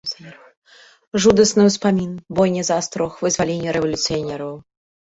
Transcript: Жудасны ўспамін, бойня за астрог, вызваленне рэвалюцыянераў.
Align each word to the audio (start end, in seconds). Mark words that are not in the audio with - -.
Жудасны 1.25 1.67
ўспамін, 1.69 2.11
бойня 2.41 2.63
за 2.73 2.81
астрог, 2.87 3.23
вызваленне 3.23 3.69
рэвалюцыянераў. 3.81 4.53